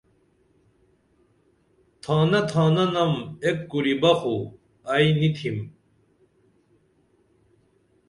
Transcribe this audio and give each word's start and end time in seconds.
تھانہ 2.01 2.39
تھانہ 2.49 2.85
نم 2.93 3.13
ایک 3.43 3.57
کوریبہ 3.71 4.11
خو 4.19 4.35
ائی 4.91 5.07
نی 5.19 5.29
تِھم 5.35 5.57